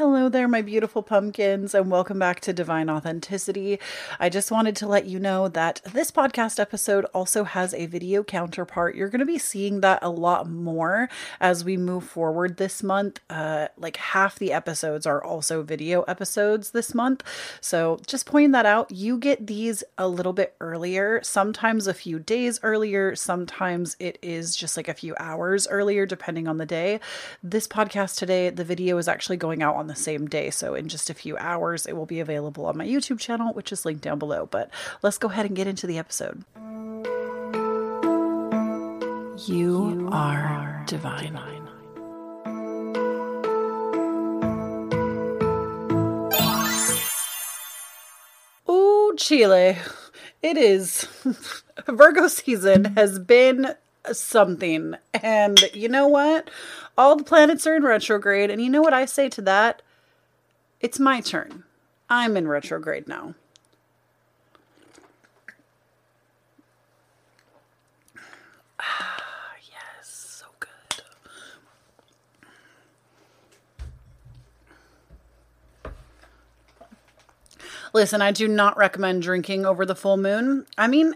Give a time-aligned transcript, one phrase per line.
[0.00, 3.78] Hello there, my beautiful pumpkins, and welcome back to Divine Authenticity.
[4.18, 8.24] I just wanted to let you know that this podcast episode also has a video
[8.24, 8.94] counterpart.
[8.94, 13.20] You're going to be seeing that a lot more as we move forward this month.
[13.28, 17.22] Uh, like half the episodes are also video episodes this month.
[17.60, 22.18] So just pointing that out, you get these a little bit earlier, sometimes a few
[22.18, 27.00] days earlier, sometimes it is just like a few hours earlier, depending on the day.
[27.42, 30.48] This podcast today, the video is actually going out out on the same day.
[30.50, 33.72] So, in just a few hours, it will be available on my YouTube channel, which
[33.72, 34.46] is linked down below.
[34.50, 34.70] But
[35.02, 36.44] let's go ahead and get into the episode.
[39.46, 41.32] You, you are, are divine.
[41.32, 41.68] divine.
[48.68, 49.76] Oh, Chile.
[50.42, 51.06] It is.
[51.88, 53.74] Virgo season has been
[54.12, 54.94] something.
[55.14, 56.50] And you know what?
[56.96, 58.50] All the planets are in retrograde.
[58.50, 59.82] And you know what I say to that?
[60.80, 61.64] It's my turn.
[62.08, 63.34] I'm in retrograde now.
[68.80, 70.08] Ah, yes,
[70.42, 71.04] so good.
[77.92, 80.66] Listen, I do not recommend drinking over the full moon.
[80.78, 81.14] I mean,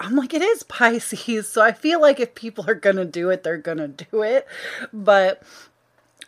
[0.00, 1.48] I'm like, it is Pisces.
[1.48, 4.22] So I feel like if people are going to do it, they're going to do
[4.22, 4.46] it.
[4.92, 5.42] But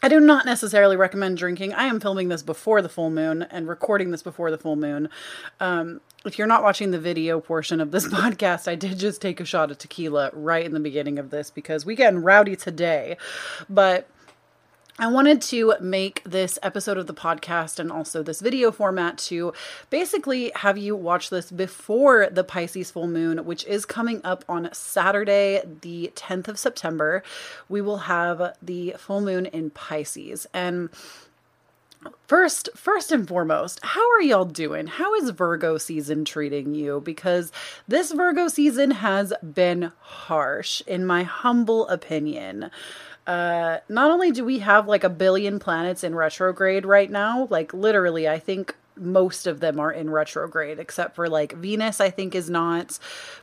[0.02, 1.72] I do not necessarily recommend drinking.
[1.72, 5.08] I am filming this before the full moon and recording this before the full moon.
[5.58, 9.40] Um, if you're not watching the video portion of this podcast, I did just take
[9.40, 13.16] a shot of tequila right in the beginning of this because we getting rowdy today.
[13.70, 14.08] But
[15.02, 19.52] I wanted to make this episode of the podcast and also this video format to
[19.90, 24.68] basically have you watch this before the Pisces full moon, which is coming up on
[24.72, 27.24] Saturday, the 10th of September.
[27.68, 30.46] We will have the full moon in Pisces.
[30.54, 30.88] And
[32.26, 34.88] First, first and foremost, how are y'all doing?
[34.88, 37.00] How is Virgo season treating you?
[37.00, 37.52] Because
[37.86, 42.72] this Virgo season has been harsh, in my humble opinion
[43.26, 47.72] uh not only do we have like a billion planets in retrograde right now like
[47.72, 52.34] literally i think most of them are in retrograde except for like venus i think
[52.34, 52.98] is not.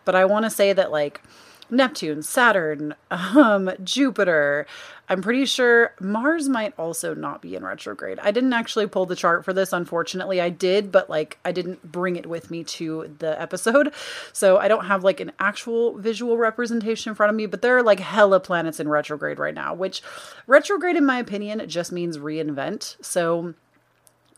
[0.05, 1.21] But i want to say that like
[1.69, 4.65] Neptune, Saturn, um, Jupiter.
[5.11, 8.19] I'm pretty sure Mars might also not be in retrograde.
[8.19, 10.39] I didn't actually pull the chart for this, unfortunately.
[10.39, 13.91] I did, but like I didn't bring it with me to the episode.
[14.33, 17.75] So I don't have like an actual visual representation in front of me, but there
[17.77, 20.03] are like hella planets in retrograde right now, which
[20.45, 22.95] retrograde, in my opinion, just means reinvent.
[23.03, 23.55] So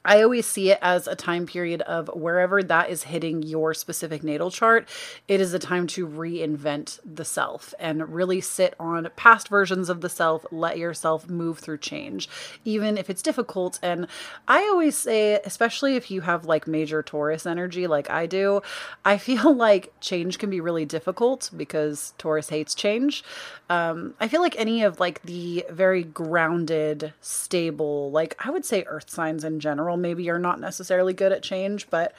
[0.04, 4.24] I always see it as a time period of wherever that is hitting your specific
[4.24, 4.90] natal chart,
[5.28, 10.02] it is a time to reinvent the self and really sit on past versions of
[10.02, 12.28] the self, let yourself move through change,
[12.66, 13.80] even if it's difficult.
[13.84, 14.08] And
[14.48, 18.62] I always say, especially if you have like major Taurus energy like I do,
[19.06, 23.24] I feel like change can be really difficult because Taurus hates change.
[23.70, 28.84] Um, I feel like any of like the very grounded, stable, like I would say
[28.88, 32.14] earth signs in general general maybe are not necessarily good at change, but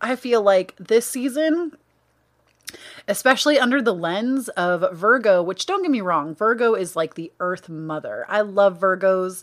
[0.00, 1.76] I feel like this season
[3.08, 7.32] especially under the lens of Virgo, which don't get me wrong, Virgo is like the
[7.40, 8.24] earth mother.
[8.28, 9.42] I love Virgos.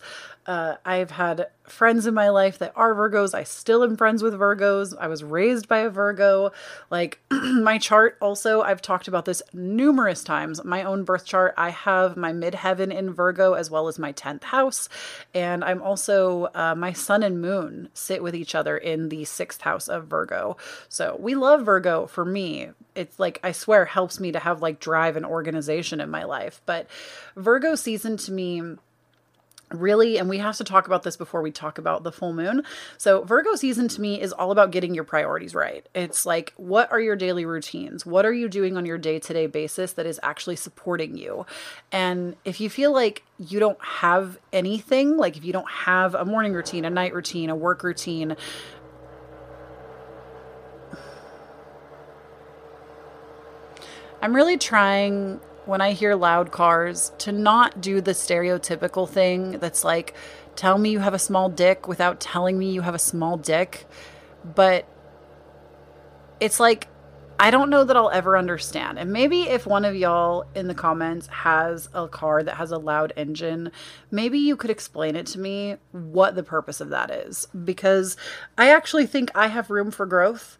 [0.49, 3.35] Uh, I've had friends in my life that are Virgos.
[3.35, 4.95] I still am friends with Virgos.
[4.99, 6.51] I was raised by a Virgo.
[6.89, 10.63] Like my chart, also, I've talked about this numerous times.
[10.63, 14.45] My own birth chart, I have my midheaven in Virgo as well as my 10th
[14.45, 14.89] house.
[15.35, 19.61] And I'm also, uh, my sun and moon sit with each other in the sixth
[19.61, 20.57] house of Virgo.
[20.87, 22.69] So we love Virgo for me.
[22.95, 26.61] It's like, I swear, helps me to have like drive and organization in my life.
[26.65, 26.87] But
[27.35, 28.61] Virgo season to me,
[29.71, 32.63] really and we have to talk about this before we talk about the full moon.
[32.97, 35.87] So virgo season to me is all about getting your priorities right.
[35.93, 38.05] It's like what are your daily routines?
[38.05, 41.45] What are you doing on your day-to-day basis that is actually supporting you?
[41.91, 46.25] And if you feel like you don't have anything like if you don't have a
[46.25, 48.35] morning routine a night routine a work routine
[54.21, 59.83] I'm really trying when I hear loud cars to not do the stereotypical thing that's
[59.83, 60.15] like,
[60.55, 63.85] tell me you have a small dick without telling me you have a small dick.
[64.43, 64.87] But
[66.39, 66.87] it's like,
[67.41, 68.99] I don't know that I'll ever understand.
[68.99, 72.77] And maybe if one of y'all in the comments has a car that has a
[72.77, 73.71] loud engine,
[74.11, 77.47] maybe you could explain it to me what the purpose of that is.
[77.63, 78.17] Because
[78.57, 80.57] I actually think I have room for growth.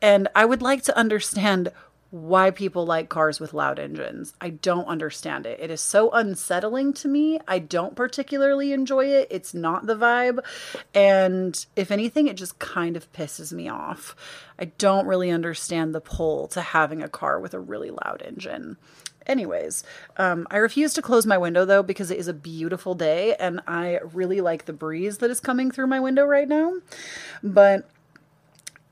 [0.00, 1.70] And I would like to understand
[2.12, 4.34] why people like cars with loud engines.
[4.38, 5.58] I don't understand it.
[5.58, 7.40] It is so unsettling to me.
[7.48, 9.28] I don't particularly enjoy it.
[9.30, 10.40] It's not the vibe.
[10.94, 14.14] And if anything, it just kind of pisses me off.
[14.58, 18.76] I don't really understand the pull to having a car with a really loud engine.
[19.26, 19.82] Anyways,
[20.18, 23.62] um, I refuse to close my window though because it is a beautiful day and
[23.66, 26.74] I really like the breeze that is coming through my window right now.
[27.42, 27.88] But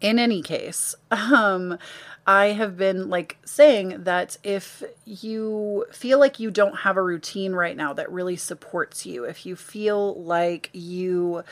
[0.00, 1.78] in any case, um,
[2.26, 7.52] I have been like saying that if you feel like you don't have a routine
[7.52, 11.44] right now that really supports you, if you feel like you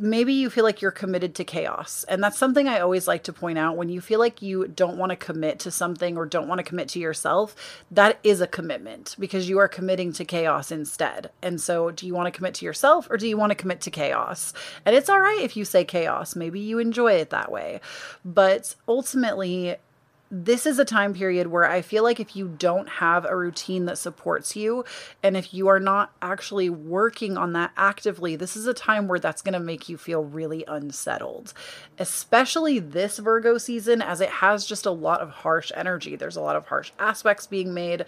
[0.00, 2.04] maybe you feel like you're committed to chaos.
[2.08, 3.76] And that's something I always like to point out.
[3.76, 6.64] When you feel like you don't want to commit to something or don't want to
[6.64, 7.54] commit to yourself,
[7.90, 11.30] that is a commitment because you are committing to chaos instead.
[11.42, 13.82] And so, do you want to commit to yourself or do you want to commit
[13.82, 14.54] to chaos?
[14.86, 16.34] And it's all right if you say chaos.
[16.34, 17.80] Maybe you enjoy it that way.
[18.24, 19.76] But ultimately,
[20.30, 23.86] this is a time period where I feel like if you don't have a routine
[23.86, 24.84] that supports you,
[25.22, 29.18] and if you are not actually working on that actively, this is a time where
[29.18, 31.52] that's going to make you feel really unsettled.
[31.98, 36.14] Especially this Virgo season, as it has just a lot of harsh energy.
[36.14, 38.04] There's a lot of harsh aspects being made.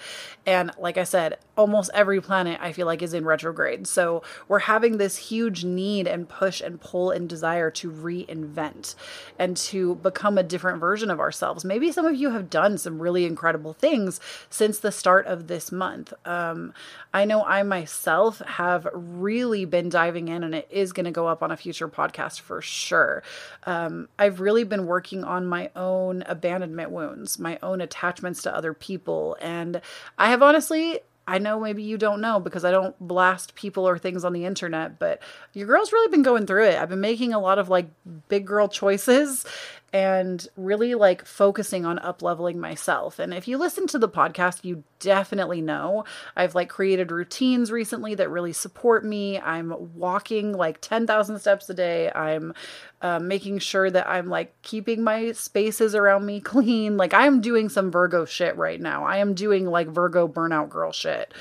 [0.46, 3.86] And like I said, almost every planet I feel like is in retrograde.
[3.86, 8.94] So we're having this huge need and push and pull and desire to reinvent
[9.38, 11.64] and to become a different version of ourselves.
[11.64, 15.70] Maybe some of you have done some really incredible things since the start of this
[15.70, 16.14] month.
[16.24, 16.72] Um,
[17.12, 21.26] I know I myself have really been diving in, and it is going to go
[21.26, 23.22] up on a future podcast for sure.
[23.64, 28.72] Um, I've really been working on my own abandonment wounds, my own attachments to other
[28.72, 29.36] people.
[29.40, 29.82] And
[30.16, 33.96] I have honestly I know maybe you don't know because I don't blast people or
[33.96, 35.20] things on the internet, but
[35.52, 36.78] your girl's really been going through it.
[36.78, 37.86] I've been making a lot of like
[38.28, 39.46] big girl choices
[39.92, 43.18] and really like focusing on up leveling myself.
[43.18, 46.04] And if you listen to the podcast, you definitely know
[46.34, 49.38] I've like created routines recently that really support me.
[49.38, 52.10] I'm walking like 10,000 steps a day.
[52.10, 52.54] I'm
[53.02, 56.96] uh, making sure that I'm like keeping my spaces around me clean.
[56.96, 59.04] Like I'm doing some Virgo shit right now.
[59.04, 61.34] I am doing like Virgo burnout girl shit.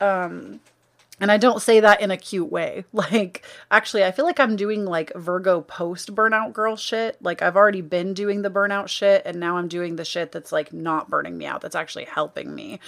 [0.00, 0.60] Um,
[1.20, 2.84] and I don't say that in a cute way.
[2.98, 7.16] Like, actually, I feel like I'm doing like Virgo post burnout girl shit.
[7.22, 10.50] Like, I've already been doing the burnout shit, and now I'm doing the shit that's
[10.50, 12.80] like not burning me out, that's actually helping me.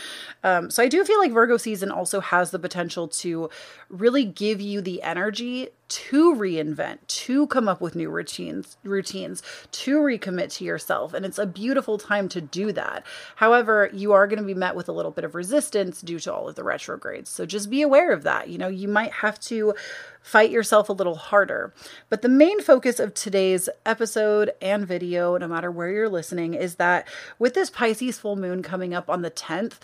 [0.43, 3.50] Um, so, I do feel like Virgo season also has the potential to
[3.88, 9.42] really give you the energy to reinvent, to come up with new routines, routines,
[9.72, 11.12] to recommit to yourself.
[11.12, 13.04] And it's a beautiful time to do that.
[13.37, 16.32] However, you are going to be met with a little bit of resistance due to
[16.32, 17.28] all of the retrogrades.
[17.28, 18.48] So just be aware of that.
[18.48, 19.75] You know, you might have to
[20.22, 21.75] fight yourself a little harder.
[22.08, 26.76] But the main focus of today's episode and video, no matter where you're listening, is
[26.76, 27.08] that
[27.38, 29.78] with this Pisces full moon coming up on the 10th,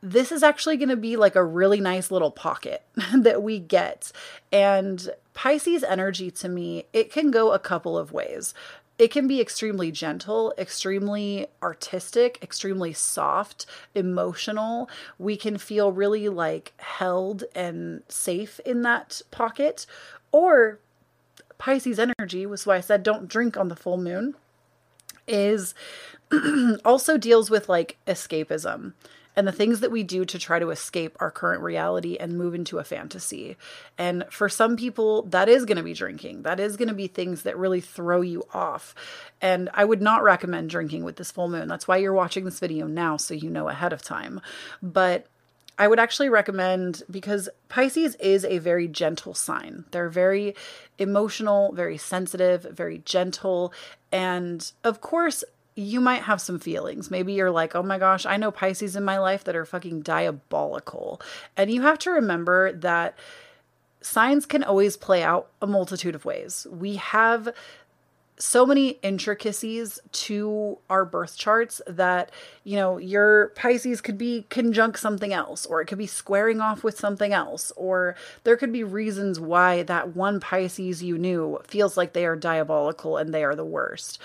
[0.00, 2.82] this is actually going to be like a really nice little pocket
[3.14, 4.12] that we get.
[4.52, 8.54] And Pisces energy to me, it can go a couple of ways.
[8.98, 13.64] It can be extremely gentle, extremely artistic, extremely soft,
[13.94, 14.90] emotional.
[15.18, 19.86] We can feel really like held and safe in that pocket.
[20.32, 20.80] Or
[21.58, 24.34] Pisces energy, was why I said don't drink on the full moon,
[25.28, 25.74] is
[26.84, 28.94] also deals with like escapism
[29.38, 32.56] and the things that we do to try to escape our current reality and move
[32.56, 33.56] into a fantasy.
[33.96, 36.42] And for some people, that is going to be drinking.
[36.42, 38.96] That is going to be things that really throw you off.
[39.40, 41.68] And I would not recommend drinking with this full moon.
[41.68, 44.40] That's why you're watching this video now, so you know ahead of time.
[44.82, 45.28] But
[45.78, 49.84] I would actually recommend because Pisces is a very gentle sign.
[49.92, 50.56] They're very
[50.98, 53.72] emotional, very sensitive, very gentle.
[54.10, 55.44] And of course,
[55.78, 57.08] you might have some feelings.
[57.08, 60.00] Maybe you're like, oh my gosh, I know Pisces in my life that are fucking
[60.00, 61.20] diabolical.
[61.56, 63.16] And you have to remember that
[64.00, 66.66] signs can always play out a multitude of ways.
[66.68, 67.50] We have
[68.40, 72.32] so many intricacies to our birth charts that,
[72.64, 76.82] you know, your Pisces could be conjunct something else, or it could be squaring off
[76.82, 81.96] with something else, or there could be reasons why that one Pisces you knew feels
[81.96, 84.20] like they are diabolical and they are the worst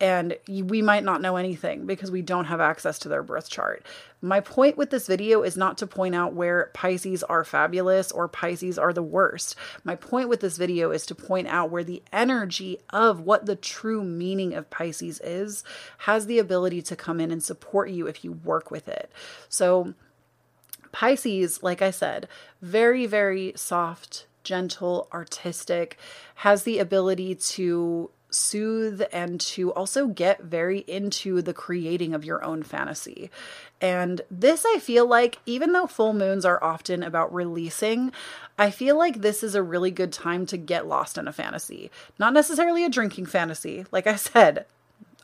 [0.00, 3.84] and we might not know anything because we don't have access to their birth chart.
[4.20, 8.28] My point with this video is not to point out where Pisces are fabulous or
[8.28, 9.56] Pisces are the worst.
[9.82, 13.56] My point with this video is to point out where the energy of what the
[13.56, 15.64] true meaning of Pisces is
[15.98, 19.10] has the ability to come in and support you if you work with it.
[19.48, 19.94] So,
[20.92, 22.28] Pisces, like I said,
[22.62, 25.98] very, very soft, gentle, artistic,
[26.36, 32.44] has the ability to soothe and to also get very into the creating of your
[32.44, 33.30] own fantasy.
[33.80, 38.12] And this, I feel like, even though full moons are often about releasing,
[38.58, 41.90] I feel like this is a really good time to get lost in a fantasy.
[42.18, 43.86] Not necessarily a drinking fantasy.
[43.92, 44.66] Like I said,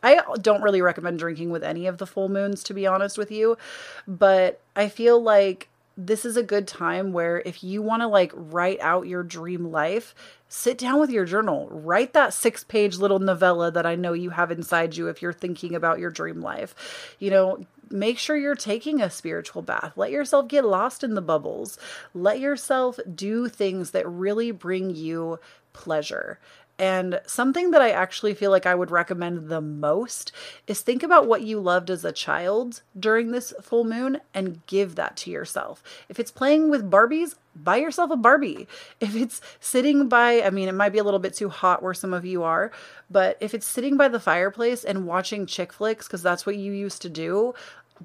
[0.03, 3.31] I don't really recommend drinking with any of the full moons, to be honest with
[3.31, 3.59] you.
[4.07, 8.33] But I feel like this is a good time where if you want to like
[8.35, 10.15] write out your dream life,
[10.55, 14.31] sit down with your journal, write that six page little novella that I know you
[14.31, 17.17] have inside you if you're thinking about your dream life.
[17.19, 19.95] You know, make sure you're taking a spiritual bath.
[19.97, 21.77] Let yourself get lost in the bubbles.
[22.15, 25.41] Let yourself do things that really bring you
[25.73, 26.39] pleasure.
[26.79, 30.33] And something that I actually feel like I would recommend the most
[30.67, 34.97] is think about what you loved as a child during this full moon and give
[34.97, 35.85] that to yourself.
[36.09, 38.67] If it's playing with Barbies, buy yourself a Barbie.
[38.99, 41.95] If it's sitting by, I mean, it might be a little bit too hot where
[41.95, 42.73] some of you are,
[43.09, 46.73] but if it's sitting by the fireplace and watching chick flicks, because that's what you
[46.73, 47.55] used to do,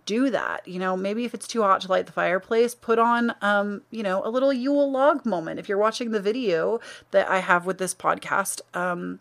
[0.05, 0.67] do that.
[0.67, 4.03] You know, maybe if it's too hot to light the fireplace, put on, um, you
[4.03, 5.59] know, a little Yule log moment.
[5.59, 6.79] If you're watching the video
[7.11, 9.19] that I have with this podcast, um,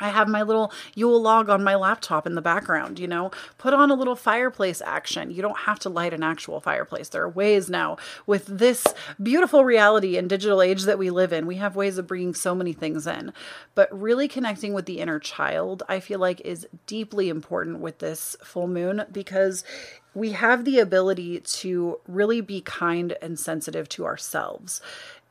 [0.00, 3.30] I have my little Yule log on my laptop in the background, you know.
[3.56, 5.30] Put on a little fireplace action.
[5.30, 7.08] You don't have to light an actual fireplace.
[7.08, 8.86] There are ways now with this
[9.22, 11.46] beautiful reality and digital age that we live in.
[11.46, 13.32] We have ways of bringing so many things in.
[13.74, 18.36] But really connecting with the inner child, I feel like is deeply important with this
[18.42, 19.64] full moon because
[20.14, 24.80] we have the ability to really be kind and sensitive to ourselves.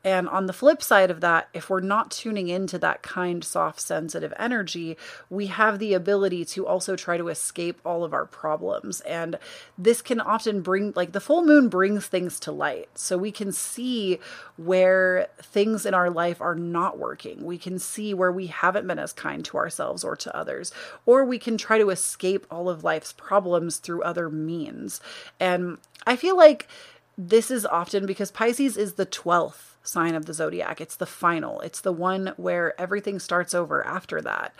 [0.04, 3.80] And on the flip side of that, if we're not tuning into that kind, soft,
[3.80, 4.96] sensitive energy,
[5.28, 9.00] we have the ability to also try to escape all of our problems.
[9.00, 9.38] And
[9.76, 12.88] this can often bring, like, the full moon brings things to light.
[12.94, 14.20] So we can see
[14.56, 17.44] where things in our life are not working.
[17.44, 20.72] We can see where we haven't been as kind to ourselves or to others.
[21.06, 25.00] Or we can try to escape all of life's problems through other means.
[25.40, 26.68] And I feel like
[27.16, 30.80] this is often because Pisces is the 12th sign of the zodiac.
[30.80, 34.54] It's the final, it's the one where everything starts over after that.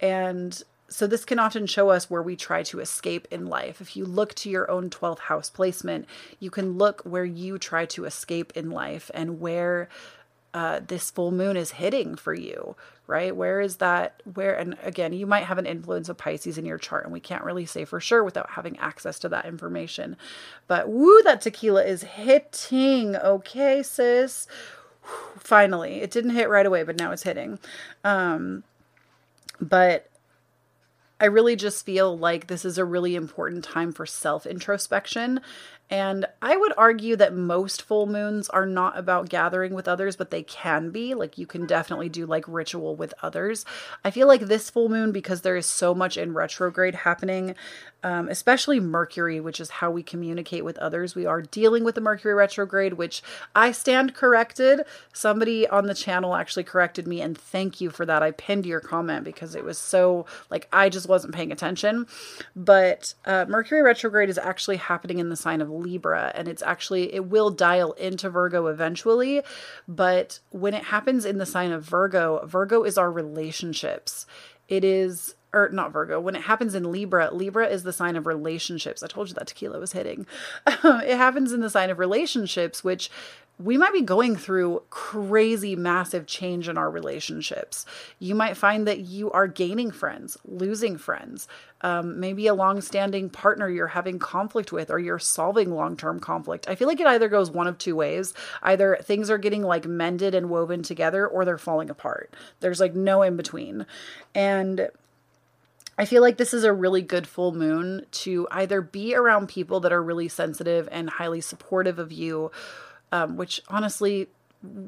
[0.00, 3.80] And so this can often show us where we try to escape in life.
[3.80, 6.06] If you look to your own 12th house placement,
[6.38, 9.88] you can look where you try to escape in life and where
[10.56, 13.36] uh, this full moon is hitting for you, right?
[13.36, 14.22] Where is that?
[14.32, 17.20] Where, and again, you might have an influence of Pisces in your chart, and we
[17.20, 20.16] can't really say for sure without having access to that information.
[20.66, 23.16] But woo, that tequila is hitting.
[23.16, 24.46] Okay, sis.
[25.36, 27.58] Finally, it didn't hit right away, but now it's hitting.
[28.02, 28.64] Um,
[29.60, 30.08] but
[31.20, 35.42] I really just feel like this is a really important time for self introspection
[35.88, 40.30] and I would argue that most full moons are not about gathering with others, but
[40.30, 41.14] they can be.
[41.14, 43.64] Like you can definitely do like ritual with others.
[44.04, 47.54] I feel like this full moon, because there is so much in retrograde happening,
[48.02, 51.14] um, especially Mercury, which is how we communicate with others.
[51.14, 53.22] We are dealing with the Mercury retrograde, which
[53.54, 54.82] I stand corrected.
[55.12, 58.22] Somebody on the channel actually corrected me, and thank you for that.
[58.24, 62.06] I pinned your comment because it was so like I just wasn't paying attention.
[62.56, 67.14] But uh, Mercury retrograde is actually happening in the sign of Libra and it's actually
[67.14, 69.42] it will dial into Virgo eventually,
[69.86, 74.26] but when it happens in the sign of Virgo, Virgo is our relationships.
[74.68, 78.26] It is or not Virgo, when it happens in Libra, Libra is the sign of
[78.26, 79.02] relationships.
[79.02, 80.26] I told you that tequila was hitting.
[80.66, 83.10] it happens in the sign of relationships, which
[83.58, 87.86] we might be going through crazy, massive change in our relationships.
[88.18, 91.48] You might find that you are gaining friends, losing friends,
[91.80, 96.20] um, maybe a long standing partner you're having conflict with, or you're solving long term
[96.20, 96.68] conflict.
[96.68, 99.86] I feel like it either goes one of two ways either things are getting like
[99.86, 102.34] mended and woven together, or they're falling apart.
[102.60, 103.86] There's like no in between.
[104.34, 104.90] And
[105.98, 109.80] I feel like this is a really good full moon to either be around people
[109.80, 112.50] that are really sensitive and highly supportive of you
[113.16, 114.28] um, which honestly,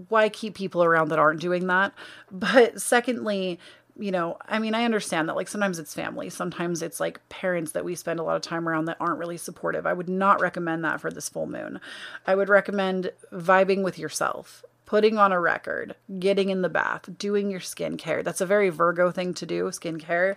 [0.08, 1.92] why keep people around that aren't doing that?
[2.30, 3.58] But secondly,
[3.98, 7.72] you know, I mean, I understand that like sometimes it's family, sometimes it's like parents
[7.72, 9.86] that we spend a lot of time around that aren't really supportive.
[9.86, 11.80] I would not recommend that for this full moon.
[12.26, 17.50] I would recommend vibing with yourself, putting on a record, getting in the bath, doing
[17.50, 18.22] your skincare.
[18.22, 20.36] That's a very Virgo thing to do, skincare.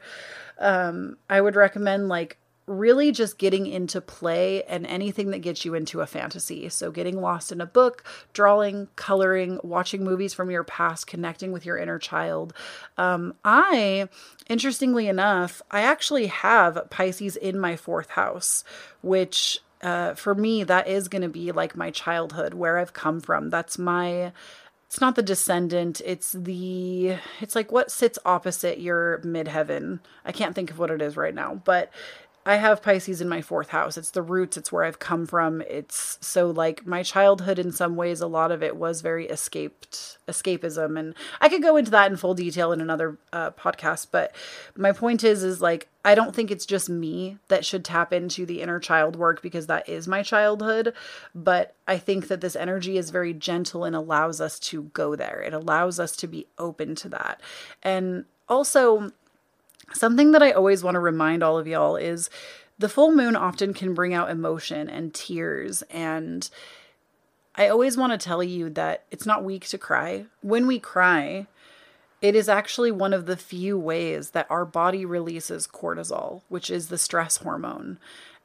[0.58, 2.38] Um, I would recommend like
[2.72, 6.70] really just getting into play and anything that gets you into a fantasy.
[6.70, 11.66] So, getting lost in a book, drawing, coloring, watching movies from your past, connecting with
[11.66, 12.54] your inner child.
[12.98, 14.10] Um, I,
[14.50, 18.64] interestingly enough, I actually have Pisces in my fourth house,
[19.02, 23.20] which uh, for me, that is going to be like my childhood, where I've come
[23.20, 23.50] from.
[23.50, 24.32] That's my
[24.92, 30.54] it's not the descendant it's the it's like what sits opposite your midheaven i can't
[30.54, 31.90] think of what it is right now but
[32.46, 33.98] I have Pisces in my fourth house.
[33.98, 35.62] It's the roots, it's where I've come from.
[35.62, 40.18] It's so like my childhood in some ways a lot of it was very escaped
[40.28, 44.34] escapism and I could go into that in full detail in another uh, podcast, but
[44.76, 48.46] my point is is like I don't think it's just me that should tap into
[48.46, 50.94] the inner child work because that is my childhood,
[51.36, 55.44] but I think that this energy is very gentle and allows us to go there.
[55.46, 57.40] It allows us to be open to that.
[57.84, 59.12] And also
[59.94, 62.30] Something that I always want to remind all of y'all is
[62.80, 65.82] the full moon often can bring out emotion and tears.
[65.84, 66.50] And
[67.56, 70.26] I always want to tell you that it's not weak to cry.
[70.42, 71.48] When we cry,
[72.22, 76.88] it is actually one of the few ways that our body releases cortisol, which is
[76.88, 78.00] the stress hormone.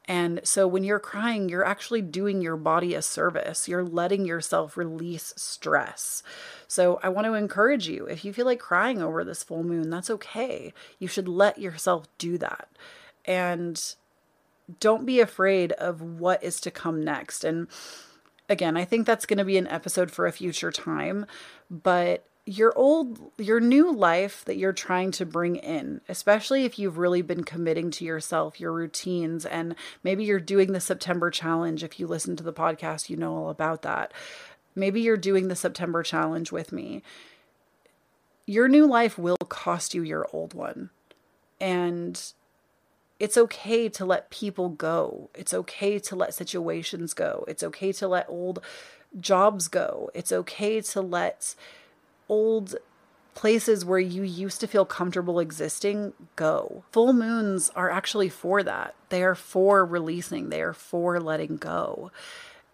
[0.05, 3.67] And so when you're crying, you're actually doing your body a service.
[3.67, 6.23] You're letting yourself release stress.
[6.67, 9.89] So I want to encourage you if you feel like crying over this full moon,
[9.89, 10.73] that's okay.
[10.99, 12.69] You should let yourself do that.
[13.25, 13.81] And
[14.79, 17.43] don't be afraid of what is to come next.
[17.43, 17.67] And
[18.49, 21.25] again, I think that's going to be an episode for a future time,
[21.69, 26.97] but your old your new life that you're trying to bring in especially if you've
[26.97, 31.99] really been committing to yourself your routines and maybe you're doing the September challenge if
[31.99, 34.13] you listen to the podcast you know all about that
[34.77, 37.01] maybe you're doing the September challenge with me
[38.45, 40.89] your new life will cost you your old one
[41.59, 42.33] and
[43.19, 48.07] it's okay to let people go it's okay to let situations go it's okay to
[48.07, 48.59] let old
[49.19, 51.55] jobs go it's okay to let
[52.29, 52.75] old
[53.37, 56.83] places where you used to feel comfortable existing go.
[56.91, 58.95] Full moons are actually for that.
[59.09, 62.11] They are for releasing, they are for letting go.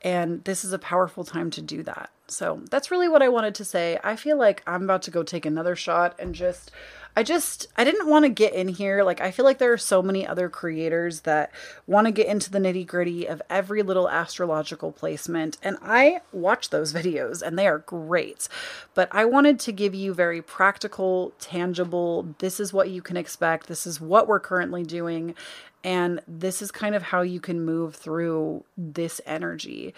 [0.04, 2.10] And this is a powerful time to do that.
[2.28, 4.00] So that's really what I wanted to say.
[4.04, 6.72] I feel like I'm about to go take another shot and just
[7.16, 9.04] I just I didn't want to get in here.
[9.04, 11.52] Like I feel like there are so many other creators that
[11.86, 16.94] want to get into the nitty-gritty of every little astrological placement and I watch those
[16.94, 18.48] videos and they are great.
[18.96, 23.68] But I wanted to give you very practical, tangible, this is what you can expect.
[23.68, 25.36] This is what we're currently doing
[25.84, 29.94] and this is kind of how you can move through this energy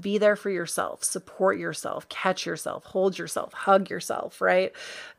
[0.00, 4.72] be there for yourself, support yourself, catch yourself, hold yourself, hug yourself, right?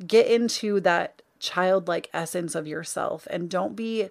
[0.06, 4.10] Get into that childlike essence of yourself and don't be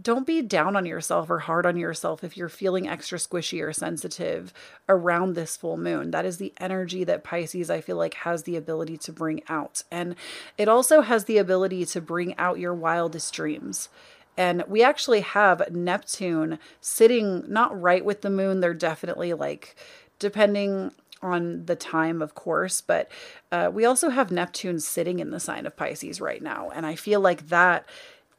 [0.00, 3.72] don't be down on yourself or hard on yourself if you're feeling extra squishy or
[3.72, 4.52] sensitive
[4.88, 6.10] around this full moon.
[6.10, 9.84] That is the energy that Pisces, I feel like, has the ability to bring out.
[9.92, 10.16] And
[10.58, 13.88] it also has the ability to bring out your wildest dreams.
[14.36, 18.60] And we actually have Neptune sitting not right with the moon.
[18.60, 19.76] They're definitely like,
[20.18, 20.92] depending
[21.22, 23.10] on the time, of course, but
[23.50, 26.70] uh, we also have Neptune sitting in the sign of Pisces right now.
[26.74, 27.86] And I feel like that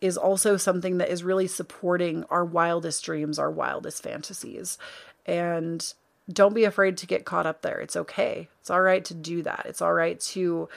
[0.02, 4.78] is also something that is really supporting our wildest dreams, our wildest fantasies.
[5.26, 5.94] And
[6.32, 7.80] don't be afraid to get caught up there.
[7.80, 8.50] It's okay.
[8.62, 9.66] It's all right to do that.
[9.68, 10.70] It's all right to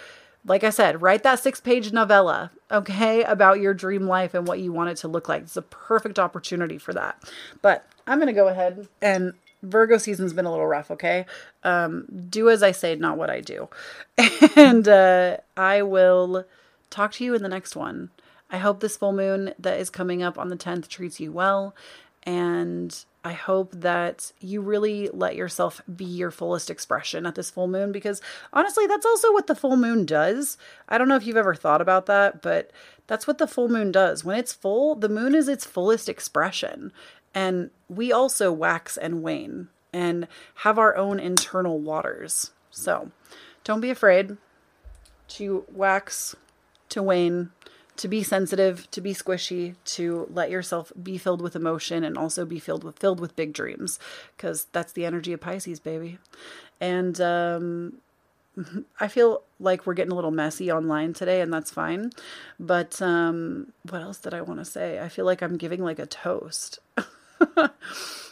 [0.49, 4.61] like I said, write that six page novella, okay, about your dream life and what
[4.61, 5.43] you want it to look like.
[5.43, 7.23] It's a perfect opportunity for that.
[7.63, 11.27] But I'm going to go ahead and Virgo season's been a little rough, okay?
[11.65, 13.69] Um, do as I say, not what I do.
[14.57, 16.45] and uh, I will
[16.91, 18.11] talk to you in the next one.
[18.51, 21.75] I hope this full moon that is coming up on the 10th treats you well.
[22.23, 27.69] And I hope that you really let yourself be your fullest expression at this full
[27.69, 28.23] moon because
[28.55, 30.57] honestly, that's also what the full moon does.
[30.89, 32.71] I don't know if you've ever thought about that, but
[33.07, 34.25] that's what the full moon does.
[34.25, 36.91] When it's full, the moon is its fullest expression.
[37.35, 40.27] And we also wax and wane and
[40.63, 42.53] have our own internal waters.
[42.71, 43.11] So
[43.63, 44.39] don't be afraid
[45.37, 46.35] to wax,
[46.89, 47.51] to wane,
[47.99, 52.47] to be sensitive, to be squishy, to let yourself be filled with emotion and also
[52.47, 53.99] be filled with filled with big dreams
[54.37, 56.19] because that's the energy of Pisces, baby.
[56.81, 57.99] And um
[59.01, 62.13] I feel like we're getting a little messy online today and that's fine.
[62.59, 65.01] But um what else did I want to say?
[65.01, 66.79] I feel like I'm giving like a toast.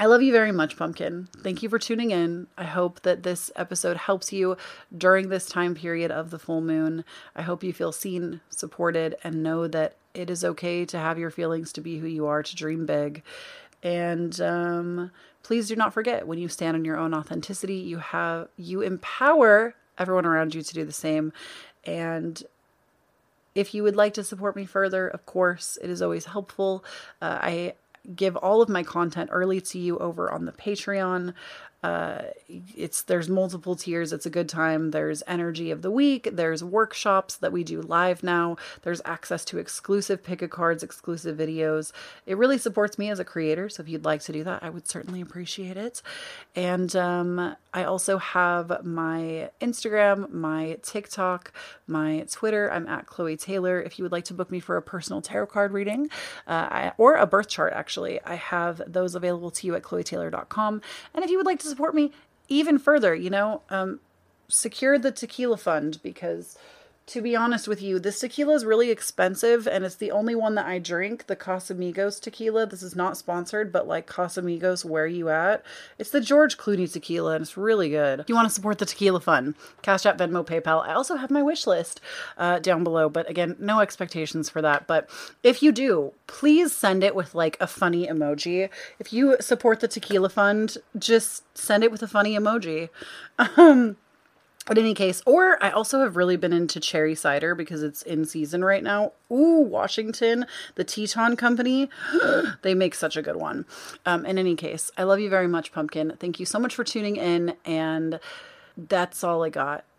[0.00, 1.28] I love you very much, Pumpkin.
[1.42, 2.46] Thank you for tuning in.
[2.56, 4.56] I hope that this episode helps you
[4.96, 7.04] during this time period of the full moon.
[7.36, 11.30] I hope you feel seen, supported, and know that it is okay to have your
[11.30, 13.22] feelings, to be who you are, to dream big.
[13.82, 15.10] And um,
[15.42, 19.74] please do not forget when you stand in your own authenticity, you have you empower
[19.98, 21.30] everyone around you to do the same.
[21.84, 22.42] And
[23.54, 26.86] if you would like to support me further, of course, it is always helpful.
[27.20, 27.74] Uh, I
[28.14, 31.34] give all of my content early to you over on the Patreon.
[31.82, 34.12] Uh, it's there's multiple tiers.
[34.12, 34.90] It's a good time.
[34.90, 36.28] There's energy of the week.
[36.32, 38.56] There's workshops that we do live now.
[38.82, 41.92] There's access to exclusive pick a cards, exclusive videos.
[42.26, 43.68] It really supports me as a creator.
[43.70, 46.02] So if you'd like to do that, I would certainly appreciate it.
[46.54, 51.52] And um, I also have my Instagram, my TikTok,
[51.86, 52.70] my Twitter.
[52.70, 53.80] I'm at Chloe Taylor.
[53.80, 56.10] If you would like to book me for a personal tarot card reading
[56.46, 60.82] uh, I, or a birth chart, actually, I have those available to you at chloetaylor.com.
[61.14, 62.12] And if you would like to support me
[62.48, 64.00] even further, you know, um,
[64.48, 66.58] secure the tequila fund because
[67.10, 70.54] to be honest with you, this tequila is really expensive and it's the only one
[70.54, 72.66] that I drink, the Casamigos tequila.
[72.66, 75.64] This is not sponsored, but like Casamigos, where you at?
[75.98, 78.20] It's the George Clooney tequila and it's really good.
[78.20, 80.86] If you want to support the tequila fund, Cash App, Venmo, PayPal.
[80.86, 82.00] I also have my wish list
[82.38, 84.86] uh, down below, but again, no expectations for that.
[84.86, 85.10] But
[85.42, 88.70] if you do, please send it with like a funny emoji.
[89.00, 92.88] If you support the tequila fund, just send it with a funny emoji.
[93.56, 93.96] Um,
[94.68, 98.24] in any case, or I also have really been into cherry cider because it's in
[98.24, 99.12] season right now.
[99.32, 101.88] Ooh, Washington, the Teton Company,
[102.62, 103.64] they make such a good one.
[104.04, 106.16] Um, in any case, I love you very much, Pumpkin.
[106.20, 108.20] Thank you so much for tuning in, and
[108.76, 109.84] that's all I got.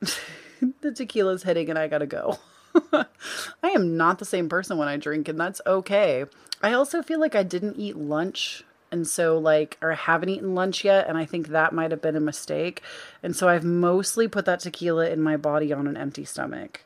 [0.81, 2.39] the tequila's hitting, and I gotta go.
[2.93, 6.25] I am not the same person when I drink, and that's okay.
[6.61, 10.83] I also feel like I didn't eat lunch and so like or haven't eaten lunch
[10.83, 12.81] yet and i think that might have been a mistake.
[13.23, 16.83] And so i've mostly put that tequila in my body on an empty stomach.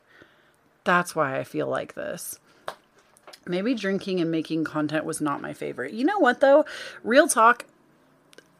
[0.84, 2.38] That's why i feel like this.
[3.46, 5.92] Maybe drinking and making content was not my favorite.
[5.92, 6.64] You know what though?
[7.04, 7.64] Real talk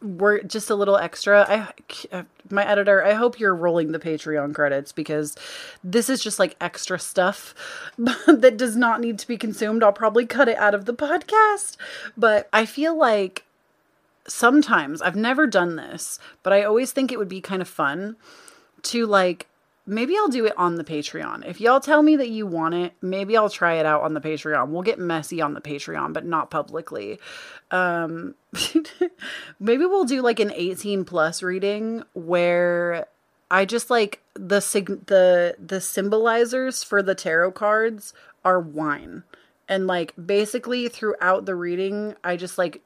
[0.03, 1.47] we're just a little extra.
[1.49, 5.37] I uh, my editor, I hope you're rolling the Patreon credits because
[5.83, 7.55] this is just like extra stuff
[8.27, 9.83] that does not need to be consumed.
[9.83, 11.77] I'll probably cut it out of the podcast,
[12.17, 13.45] but I feel like
[14.29, 18.17] sometimes I've never done this, but I always think it would be kind of fun
[18.83, 19.47] to like
[19.87, 21.47] maybe I'll do it on the Patreon.
[21.47, 24.21] If y'all tell me that you want it, maybe I'll try it out on the
[24.21, 24.69] Patreon.
[24.69, 27.19] We'll get messy on the Patreon, but not publicly.
[27.71, 28.35] Um
[29.61, 33.07] maybe we'll do like an 18 plus reading where
[33.51, 38.13] I just like the sig- the the symbolizers for the tarot cards
[38.45, 39.25] are wine.
[39.69, 42.83] And like basically throughout the reading, I just like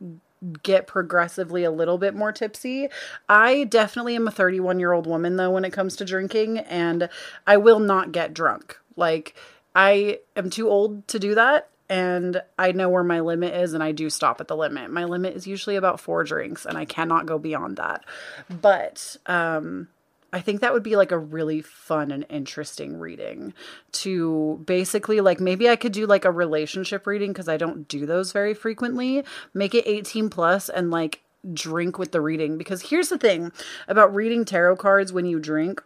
[0.62, 2.88] get progressively a little bit more tipsy.
[3.28, 7.08] I definitely am a 31 year old woman though when it comes to drinking, and
[7.46, 8.78] I will not get drunk.
[8.96, 9.34] Like,
[9.74, 11.68] I am too old to do that.
[11.88, 14.92] And I know where my limit is, and I do stop at the limit.
[14.92, 18.04] My limit is usually about four drinks, and I cannot go beyond that.
[18.48, 19.88] But um,
[20.32, 23.52] I think that would be like a really fun and interesting reading
[23.92, 28.06] to basically like maybe I could do like a relationship reading because I don't do
[28.06, 29.24] those very frequently.
[29.54, 33.50] Make it 18 plus and like drink with the reading because here's the thing
[33.88, 35.82] about reading tarot cards when you drink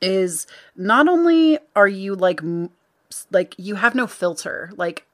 [0.00, 2.40] is not only are you like
[3.30, 5.06] like you have no filter like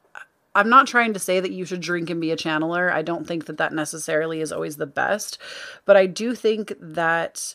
[0.55, 2.93] I'm not trying to say that you should drink and be a channeler.
[2.93, 5.39] I don't think that that necessarily is always the best,
[5.87, 7.55] but I do think that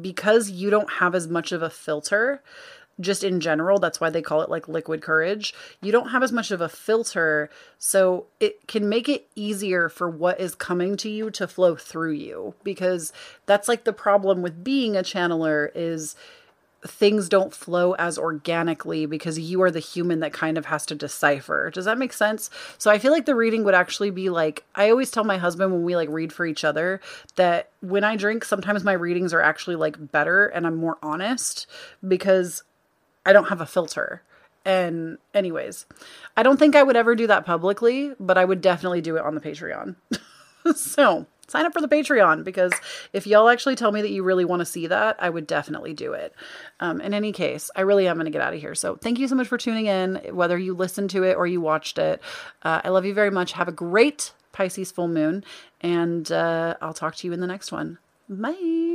[0.00, 2.42] because you don't have as much of a filter
[3.00, 6.32] just in general that's why they call it like liquid courage you don't have as
[6.32, 7.50] much of a filter.
[7.78, 12.12] So it can make it easier for what is coming to you to flow through
[12.12, 13.12] you because
[13.46, 16.14] that's like the problem with being a channeler is
[16.86, 20.94] things don't flow as organically because you are the human that kind of has to
[20.94, 21.70] decipher.
[21.70, 22.50] Does that make sense?
[22.78, 25.72] So I feel like the reading would actually be like I always tell my husband
[25.72, 27.00] when we like read for each other
[27.36, 31.66] that when I drink sometimes my readings are actually like better and I'm more honest
[32.06, 32.64] because
[33.24, 34.22] I don't have a filter.
[34.64, 35.86] And anyways,
[36.36, 39.24] I don't think I would ever do that publicly, but I would definitely do it
[39.24, 39.96] on the Patreon.
[40.76, 42.72] so, sign up for the Patreon because
[43.12, 45.92] if y'all actually tell me that you really want to see that, I would definitely
[45.92, 46.34] do it.
[46.80, 48.74] Um, in any case, I really am going to get out of here.
[48.74, 51.60] So thank you so much for tuning in, whether you listened to it or you
[51.60, 52.22] watched it.
[52.62, 53.52] Uh, I love you very much.
[53.52, 55.44] Have a great Pisces full moon,
[55.80, 57.98] and uh, I'll talk to you in the next one.
[58.28, 58.92] Bye.